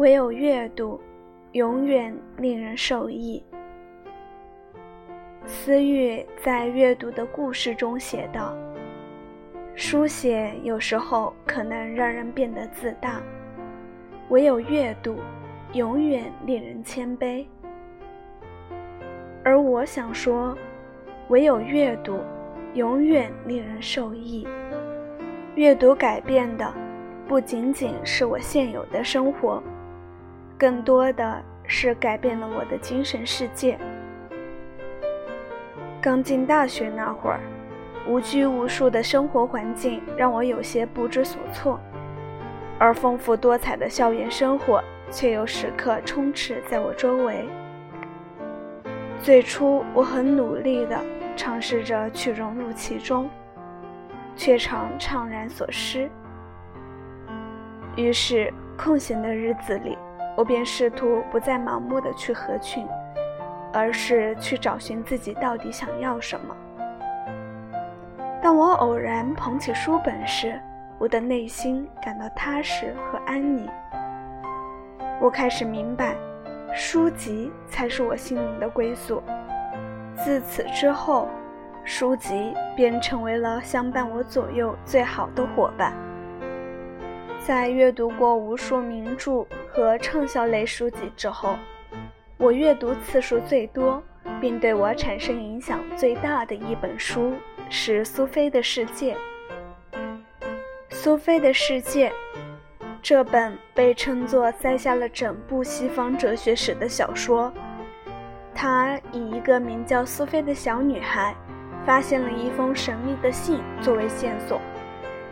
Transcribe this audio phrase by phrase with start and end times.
[0.00, 0.98] 唯有阅读，
[1.52, 3.44] 永远令人受益。
[5.44, 8.56] 思域在阅读的故事中写道
[9.76, 13.20] ：“书写有时候可能让人变得自大，
[14.30, 15.18] 唯有阅读，
[15.74, 17.44] 永远令人谦卑。”
[19.44, 20.56] 而我想说，
[21.28, 22.20] 唯有阅读，
[22.72, 24.48] 永远令人受益。
[25.56, 26.72] 阅读改变的，
[27.28, 29.62] 不仅仅是我现有的生活，
[30.60, 33.78] 更多的是改变了我的精神世界。
[36.02, 37.40] 刚进大学那会儿，
[38.06, 41.80] 无拘无束的生活环境让我有些不知所措，
[42.78, 47.48] 而丰富多彩的校园生活却又时刻充斥在我周围。
[49.18, 51.00] 最初，我很努力地
[51.36, 53.30] 尝试着去融入其中，
[54.36, 56.10] 却常怅然所失。
[57.96, 59.96] 于是，空闲的日子里，
[60.40, 62.88] 我便试图不再盲目地去合群。
[63.72, 66.56] 而是去找寻自己到底想要什么。
[68.42, 70.60] 当我偶然捧起书本时，
[70.98, 73.68] 我的内心感到踏实和安宁。
[75.20, 76.16] 我开始明白，
[76.74, 79.22] 书籍才是我心灵的归宿。
[80.16, 81.28] 自此之后，
[81.84, 85.92] 书籍便成为了相伴我左右最好的伙伴。
[87.38, 91.56] 在阅读过无数名著和畅销类书籍之后，
[92.36, 94.02] 我阅读次数最多，
[94.40, 97.32] 并对我产生影响最大的一本书
[97.68, 99.16] 是苏菲的世界。
[100.90, 102.12] 苏菲的世界
[103.00, 107.50] 这本被称作塞下了整部西方哲学史的小说，
[108.54, 111.34] 它以一个名叫苏菲的小女孩
[111.86, 114.60] 发现了一封神秘的信作为线索，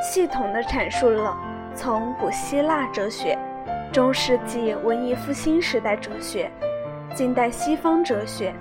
[0.00, 1.36] 系统地阐述了
[1.74, 3.38] 从古希腊哲学、
[3.92, 6.48] 中世纪文艺复兴时代哲学。
[7.12, 8.54] 近代西方哲学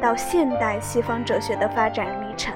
[0.00, 2.54] 到现代西方哲学的发展历程。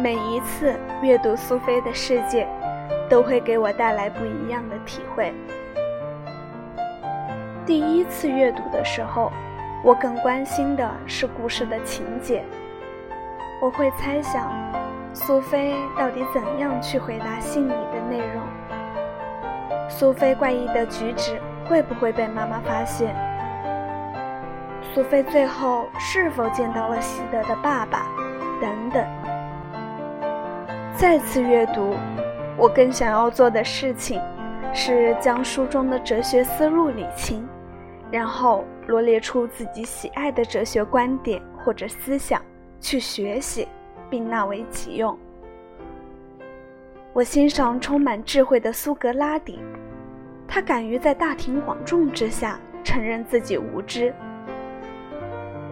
[0.00, 2.44] 每一次阅读苏菲的世界，
[3.08, 5.32] 都会给我带来不一样的体会。
[7.64, 9.30] 第一次阅读的时候，
[9.84, 12.44] 我更关心的是故事的情节。
[13.62, 14.50] 我会猜想，
[15.14, 18.42] 苏菲到底怎样去回答信里的内容？
[19.88, 23.14] 苏菲怪异的举止会不会被妈妈发现？
[24.94, 28.06] 苏菲最后是否见到了西德的爸爸？
[28.60, 29.04] 等等。
[30.96, 31.94] 再次阅读，
[32.56, 34.20] 我更想要做的事情
[34.72, 37.48] 是将书中的哲学思路理清，
[38.10, 42.42] 然后罗列出自己喜爱的哲学观点或者思想
[42.80, 43.68] 去学习，
[44.10, 45.16] 并纳为己用。
[47.18, 49.58] 我欣赏充满智慧的苏格拉底，
[50.46, 54.14] 他敢于在大庭广众之下承认自己无知。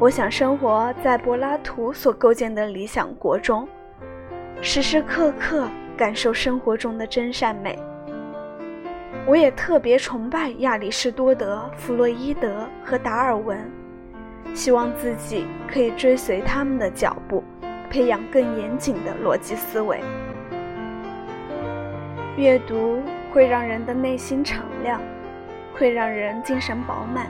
[0.00, 3.64] 我想生活在柏拉图所构建的理想国中，
[4.60, 7.78] 时时刻刻感受生活中的真善美。
[9.24, 13.56] 我也特别崇拜亚里士多德、弗洛伊德和达尔文，
[14.52, 17.44] 希望自己可以追随他们的脚步，
[17.88, 20.00] 培养更严谨的逻辑思维。
[22.36, 23.02] 阅读
[23.32, 25.00] 会让人的内心敞亮，
[25.74, 27.26] 会让人精神饱满，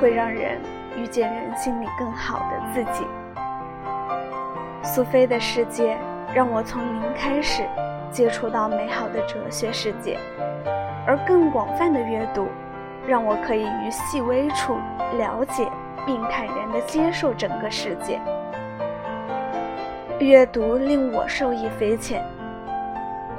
[0.00, 0.58] 会让人。
[0.98, 3.06] 遇见人心里更好的自己。
[4.82, 5.94] 苏菲的世界
[6.34, 7.62] 让我从零开始
[8.10, 10.18] 接触到美好的哲学世界，
[11.06, 12.48] 而更广泛的阅读
[13.06, 14.78] 让我可以于细微处
[15.18, 15.70] 了解
[16.06, 18.18] 并坦然地接受整个世界。
[20.18, 22.24] 阅读令我受益匪浅，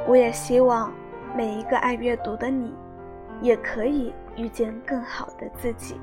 [0.08, 0.92] 我也希望
[1.36, 2.74] 每一个爱阅读的你，
[3.42, 6.00] 也可以遇见更好的自己。